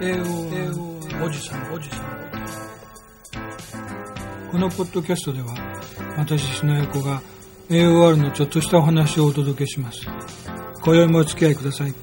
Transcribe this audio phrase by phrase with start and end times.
[0.00, 1.98] AO おじさんおじさん。
[4.52, 5.54] このポッドキャストでは
[6.16, 7.20] 私砂横が
[7.68, 10.06] AOR のちょっとしたお話をお届けします。
[10.84, 11.94] 今宵もお付き合いください。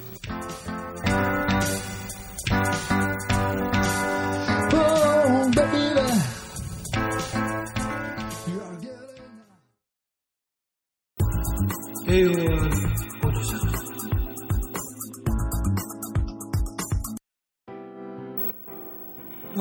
[12.08, 13.15] えー、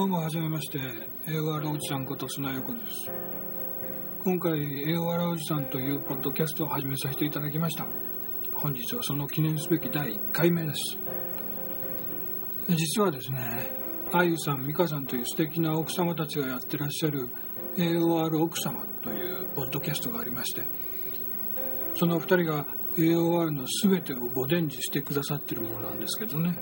[0.05, 0.79] うもはじめまして。
[1.27, 3.11] AOR おじさんこと砂横です。
[4.23, 7.87] 今回 AOR おじさんというポッドキャストを始めさせていただきました。
[8.53, 10.97] 本日はその記念すべき第1回目です。
[12.69, 13.71] 実はですね
[14.13, 17.27] あゆさん、美香さんという素敵な奥様たちがやってらっしゃる
[17.75, 20.63] AOR 奥様というポッドキャストがありまして
[21.95, 22.65] その2人が
[22.97, 26.55] AOR の全てをご伝授してくださってるものなんですけどね。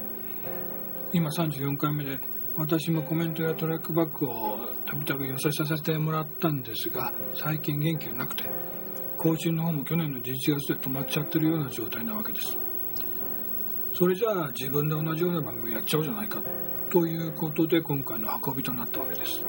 [1.11, 2.19] 今34回目で
[2.55, 8.43] 私もコメントやトラックバックをたびたび寄せさせてもらったんですが最近元気がなくて
[9.17, 10.23] 更新の方も去年の11
[10.59, 12.57] 月で止まっちゃってるような状態なわけです。
[13.95, 16.41] それじゃあ自分で同じような番組やっちゃおうじゃないか
[16.91, 19.43] ということで今回の運びとなったわけです。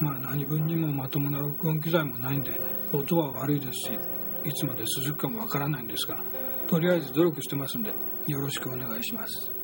[0.00, 2.58] まあ何分にもまともな録音機材もないんで
[2.92, 3.98] 音は悪いですし
[4.44, 6.22] いつまで続くかもわからないんですが
[6.68, 7.92] とりあえず努力してますんで
[8.26, 9.61] よろしくお願いします。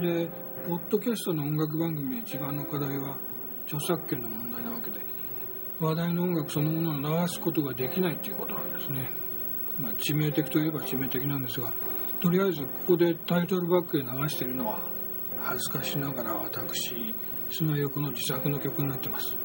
[0.00, 0.28] で
[0.66, 3.18] ポッドキャストの音楽番組で一番の課題は
[3.66, 4.98] 著作権の問題なわけで
[5.78, 9.10] 話題の音楽そのものを流すことができないということなんですね、
[9.78, 11.72] まあ、致命的といえば致命的なんですが
[12.20, 14.78] とりあえずここでタイトルバックで流しているのは
[15.38, 17.14] 恥ずかしながら私
[17.50, 19.36] 砂横の自作の曲になってます。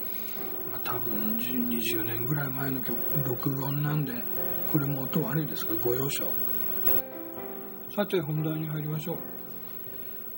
[0.72, 4.14] まあ、多分20年ぐらい前の曲録音なんで
[4.72, 6.34] これも音悪いですがご容赦を。
[7.96, 9.35] さて本題に入りましょう。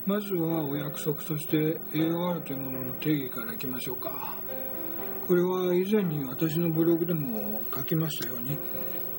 [0.07, 4.35] まずはお約束として AOR というものの定義からいきましょうか。
[5.27, 8.57] これは以前に私のブログでも書きましたように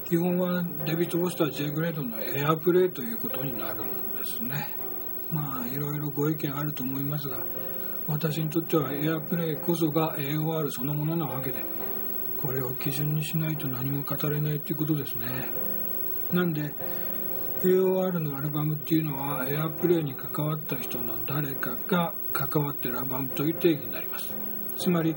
[0.07, 4.75] 基本はデビッド・ボスター J グレードのエアプレイということになるんですね。
[5.31, 7.39] まあいろいろご意見あると思いますが
[8.07, 11.63] 私にとっては Airplay こそが AOR そのものなわけで
[12.41, 15.51] これを基準にしないと何も語れないっていうことですね。
[16.33, 16.75] なんで
[17.63, 24.33] AOR のアルバムっていうのは Airplay に関わった人の誰かが関わってるアルバムという定義になります。
[24.79, 25.17] つまり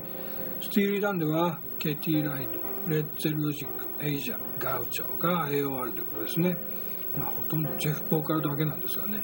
[0.60, 6.56] スティーリー・ダンでは Katy Lied、Pretzel Logic、Aja、Gaucho が AOR ということですね
[7.16, 9.22] まあほとんどジェフ・ポーカロだけなんですがね。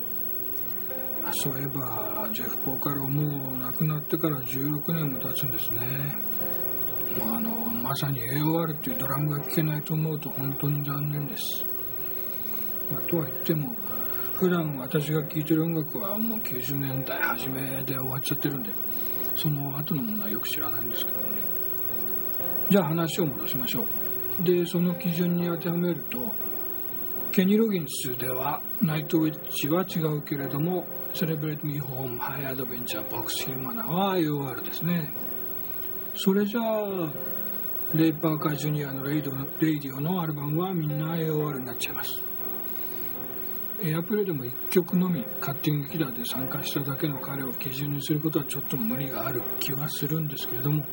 [1.42, 6.14] そういえばジェフ・ポーカルもう亡くなってから16年も経つんですね。
[7.18, 7.50] もうあの
[7.82, 11.64] まさに AOR っていうドラムが聴けないと思うと本当に残念です、
[12.96, 13.74] とは言っても
[14.34, 18.70] 普段私が聴いてる音楽はもう90年代初めで終わっちゃってるんで
[19.34, 21.24] その後のものはよく知らないんですけどね。
[22.70, 23.84] じゃあ話を戻しましょ
[24.40, 24.42] う。
[24.42, 26.32] でその基準に当てはめると
[27.32, 35.12] ケニー・ロギンスでは Nightwatch は違うけれども Celebrate Me Home、High Adventure、Vox Humana は AOR ですね。
[36.14, 37.12] それじゃあ
[37.94, 42.27] レイ・パーカー・ジュニアの Raydio のアルバムはみんな AOR になっちゃいます。
[43.80, 50.84] Airplay でも1曲のみカッティングギターで参加しただけの彼を基準にすることはちょっと無理がある気はするんですけれども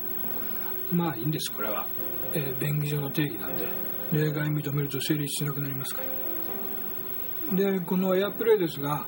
[0.92, 1.86] まあいいんですこれは、
[2.32, 3.66] えー、便宜上の定義なんで
[4.12, 6.02] 例外認めると成立しなくなりますか
[7.50, 7.56] ら。
[7.56, 9.06] でこのエアプレイですが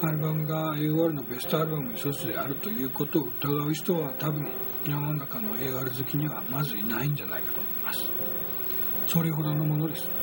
[0.00, 4.50] アルバムが AOR のベストアルバムの一つであるということを疑う人は多分
[4.84, 8.10] 世の中の AR 好きにはまずいないんじゃないかと思います。
[9.06, 10.21] それほどのものです。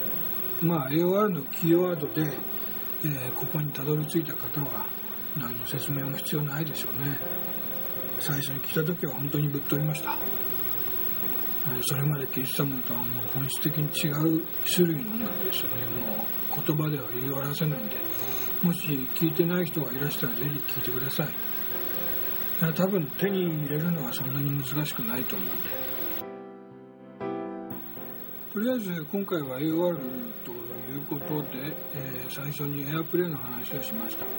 [0.61, 2.37] まあ AOR のキーワードで、
[3.03, 4.85] えー、ここにたどり着いた方は
[5.37, 7.19] 何の説明も必要ないでしょうね
[8.19, 10.17] 最初に来た時は本当にぶっ飛びました
[11.87, 14.43] それまで聴いてたものとはもう本質的に違う
[14.73, 17.95] 種類の音楽ですよねもう言葉では言い表せないんで
[18.63, 21.27] もし聞いてない人がいらしたらぜひ聞いてください。
[22.75, 25.78] 多分手に入れるのはそんなに難しくないと思うんで。
[28.59, 29.97] とりあえず今回は AOR
[30.43, 34.29] ということで、えー、最初にエアプレイの話をしました、え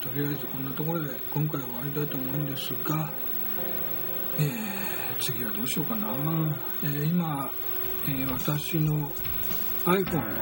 [0.00, 3.12] ー、とりあえずこんなところで今回は終わりたいと思うんですが、
[4.38, 6.08] えー、次はどうしようかな、
[6.82, 7.50] え今、
[8.08, 9.10] え私の
[9.84, 10.32] iPhone の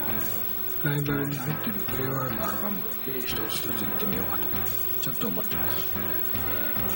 [0.85, 2.79] ライブラリに入ってる AOR のアルバム、
[3.09, 4.49] えー、一つ一つ行ってみようかと、
[5.01, 5.95] ちょっと思ってます。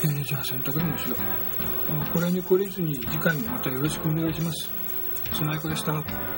[0.05, 2.13] えー、じゃあ選択でもしよう。
[2.13, 4.79] これに懲りずに次回もまたよろしくお願いします。
[5.33, 6.38] スナイクでした。